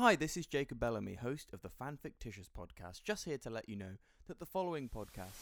[0.00, 3.74] Hi, this is Jacob Bellamy, host of the Fanfictitious podcast, just here to let you
[3.74, 3.96] know
[4.28, 5.34] that the following podcast.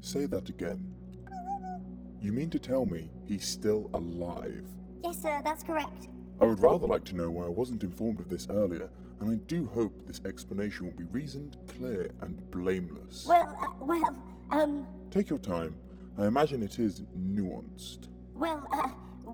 [0.00, 0.94] Say that again.
[2.22, 4.64] You mean to tell me he's still alive?
[5.04, 6.08] Yes, sir, that's correct.
[6.40, 8.90] I would rather like to know why I wasn't informed of this earlier,
[9.20, 13.26] and I do hope this explanation will be reasoned, clear, and blameless.
[13.26, 14.16] Well, uh, well,
[14.50, 15.74] um, Take your time.
[16.18, 18.08] I imagine it is nuanced.
[18.34, 18.88] well, uh,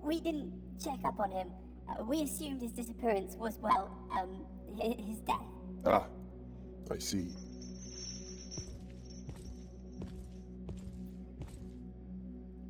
[0.05, 0.52] we didn't
[0.83, 1.48] check up on him.
[1.88, 4.45] Uh, we assumed his disappearance was, well, um,
[4.80, 5.37] his death.
[5.84, 6.07] Ah,
[6.91, 7.29] I see.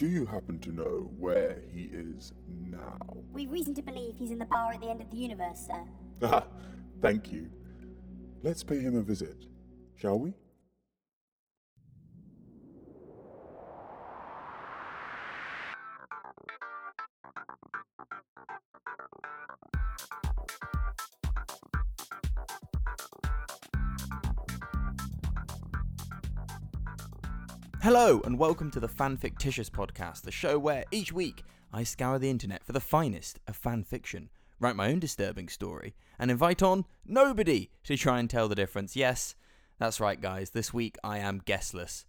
[0.02, 2.32] Do you happen to know where he is
[2.68, 2.98] now?
[3.32, 5.84] We've reason to believe he's in the bar at the end of the universe, sir.
[6.22, 6.44] Ah,
[7.00, 7.48] thank you.
[8.42, 9.46] Let's pay him a visit,
[9.94, 10.34] shall we?
[27.82, 32.30] Hello, and welcome to the Fanfictitious podcast, the show where each week I scour the
[32.30, 34.30] internet for the finest of fan fiction,
[34.60, 38.94] write my own disturbing story, and invite on nobody to try and tell the difference.
[38.94, 39.34] Yes,
[39.80, 42.04] that's right, guys, this week I am guestless.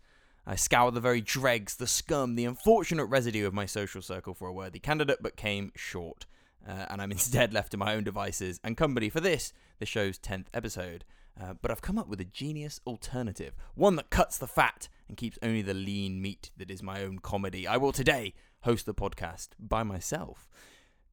[0.45, 4.47] I scour the very dregs, the scum, the unfortunate residue of my social circle for
[4.47, 6.27] a worthy candidate, but came short.
[6.67, 10.17] Uh, and I'm instead left to my own devices and company for this, the show's
[10.19, 11.05] 10th episode.
[11.39, 15.17] Uh, but I've come up with a genius alternative, one that cuts the fat and
[15.17, 17.67] keeps only the lean meat that is my own comedy.
[17.67, 20.47] I will today host the podcast by myself.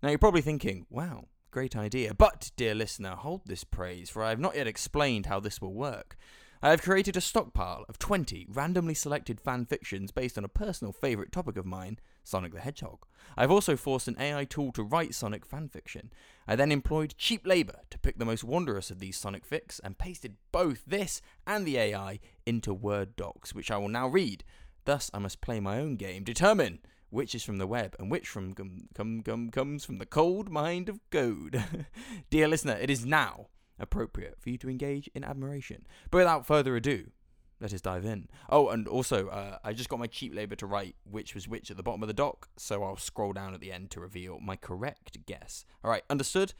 [0.03, 2.15] Now you're probably thinking, wow, great idea.
[2.15, 5.75] But, dear listener, hold this praise, for I have not yet explained how this will
[5.75, 6.17] work.
[6.62, 10.93] I have created a stockpile of 20 randomly selected fan fictions based on a personal
[10.93, 13.07] favourite topic of mine, Sonic the Hedgehog.
[13.37, 16.11] I've also forced an AI tool to write Sonic fanfiction.
[16.47, 19.99] I then employed cheap labour to pick the most wondrous of these Sonic fics and
[19.99, 24.44] pasted both this and the AI into Word docs, which I will now read.
[24.84, 26.81] Thus, I must play my own game, determine
[27.11, 30.49] which is from the web and which from com, com, com, comes from the cold
[30.49, 31.62] mind of code.
[32.31, 35.87] Dear listener, it is now appropriate for you to engage in admiration.
[36.11, 37.11] But without further ado,
[37.60, 38.28] let us dive in.
[38.48, 41.71] Oh, and also, uh, I just got my cheap labour to write which was which
[41.71, 44.41] at the bottom of the doc, so I'll scroll down at the end to reveal
[44.41, 45.65] my correct guess.
[45.84, 46.54] All right, understood?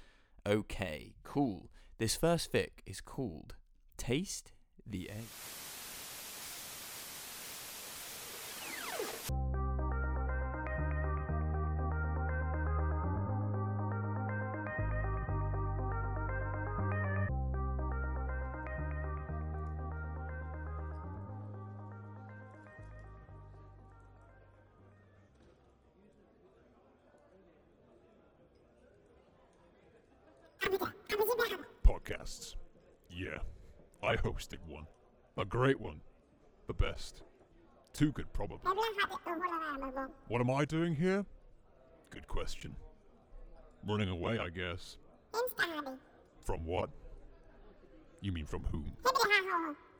[0.47, 1.71] Okay, cool.
[1.99, 3.55] This first fic is called
[3.97, 4.53] Taste
[4.87, 5.70] the Egg.
[32.21, 32.57] Podcasts.
[33.11, 33.39] Yeah,
[34.03, 34.87] I hosted one.
[35.37, 36.01] A great one.
[36.67, 37.23] The best.
[37.93, 38.59] Too good, probably.
[40.29, 41.25] What am I doing here?
[42.11, 42.77] Good question.
[43.87, 44.97] Running away, I guess.
[46.45, 46.91] From what?
[48.21, 48.93] You mean from whom?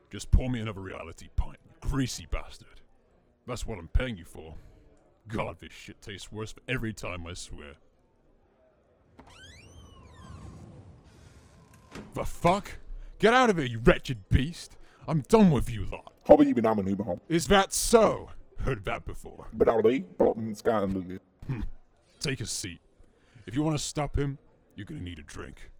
[0.09, 2.81] Just pour me another reality pint, greasy bastard.
[3.47, 4.55] That's what I'm paying you for.
[5.27, 7.75] God, this shit tastes worse every time, I swear.
[12.13, 12.77] The fuck?
[13.19, 14.77] Get out of here, you wretched beast!
[15.07, 16.13] I'm done with you lot.
[16.25, 17.21] Hobby bin Amen überhaupt.
[17.27, 18.29] Is that so?
[18.59, 19.47] Heard that before.
[19.57, 21.19] Bedauerlich, Blotten, Skaten,
[22.19, 22.79] Take a seat.
[23.47, 24.37] If you want to stop him,
[24.75, 25.71] you're gonna need a drink.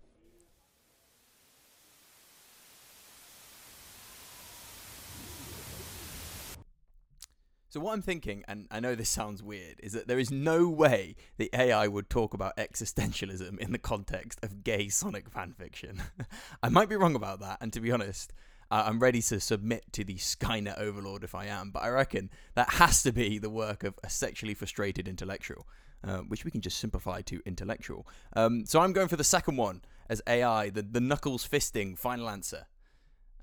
[7.71, 10.67] So what I'm thinking, and I know this sounds weird, is that there is no
[10.67, 16.01] way the AI would talk about existentialism in the context of gay Sonic fanfiction.
[16.63, 18.33] I might be wrong about that, and to be honest,
[18.69, 22.29] uh, I'm ready to submit to the Skynet overlord if I am, but I reckon
[22.55, 25.66] that has to be the work of a sexually frustrated intellectual,
[26.03, 28.05] uh, which we can just simplify to intellectual.
[28.34, 32.29] Um, so I'm going for the second one as AI, the, the knuckles fisting final
[32.29, 32.67] answer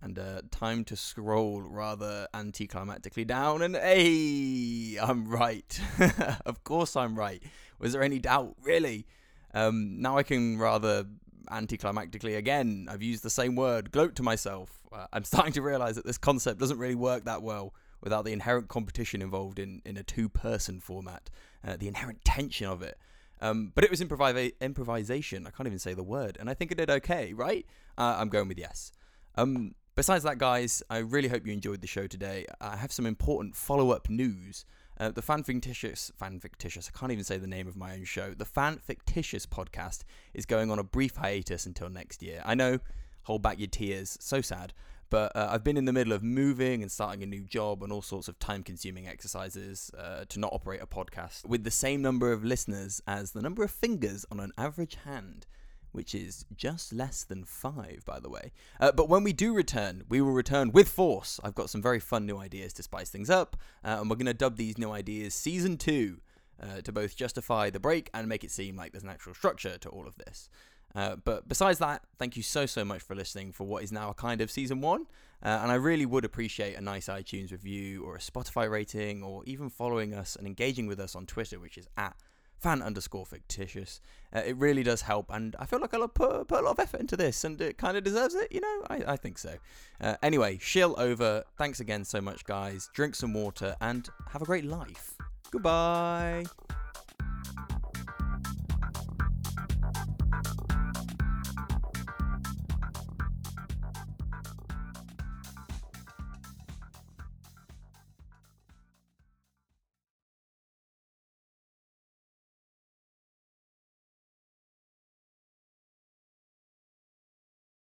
[0.00, 3.62] and uh, time to scroll rather anticlimactically down.
[3.62, 5.80] And hey, I'm right.
[6.46, 7.42] of course, I'm right.
[7.78, 8.56] Was there any doubt?
[8.62, 9.06] Really?
[9.54, 11.06] Um, now I can rather
[11.50, 12.86] anticlimactically again.
[12.90, 14.70] I've used the same word, gloat to myself.
[14.92, 18.32] Uh, I'm starting to realize that this concept doesn't really work that well without the
[18.32, 21.30] inherent competition involved in, in a two person format,
[21.66, 22.96] uh, the inherent tension of it.
[23.40, 25.46] Um, but it was improvi- improvisation.
[25.46, 26.36] I can't even say the word.
[26.40, 27.66] And I think I did okay, right?
[27.96, 28.92] Uh, I'm going with yes.
[29.36, 32.46] Um, Besides that, guys, I really hope you enjoyed the show today.
[32.60, 34.64] I have some important follow up news.
[34.96, 38.04] Uh, the Fan Fictitious, Fan Fictitious, I can't even say the name of my own
[38.04, 38.32] show.
[38.32, 40.04] The Fan Fictitious podcast
[40.34, 42.42] is going on a brief hiatus until next year.
[42.46, 42.78] I know,
[43.24, 44.72] hold back your tears, so sad.
[45.10, 47.90] But uh, I've been in the middle of moving and starting a new job and
[47.90, 52.02] all sorts of time consuming exercises uh, to not operate a podcast with the same
[52.02, 55.48] number of listeners as the number of fingers on an average hand
[55.92, 58.52] which is just less than five, by the way.
[58.80, 61.40] Uh, but when we do return, we will return with force.
[61.42, 64.26] I've got some very fun new ideas to spice things up, uh, and we're going
[64.26, 66.20] to dub these new ideas Season 2
[66.62, 69.78] uh, to both justify the break and make it seem like there's an actual structure
[69.78, 70.48] to all of this.
[70.94, 74.10] Uh, but besides that, thank you so, so much for listening for what is now
[74.10, 75.06] a kind of season one.
[75.42, 79.42] Uh, and I really would appreciate a nice iTunes review or a Spotify rating or
[79.44, 82.16] even following us and engaging with us on Twitter, which is at
[82.58, 84.00] fan underscore fictitious.
[84.34, 86.80] Uh, it really does help, and I feel like I'll put, put a lot of
[86.80, 88.82] effort into this, and it kind of deserves it, you know?
[88.88, 89.56] I, I think so.
[90.00, 91.44] Uh, anyway, shill over.
[91.56, 92.90] Thanks again so much, guys.
[92.92, 95.14] Drink some water, and have a great life.
[95.50, 96.44] Goodbye.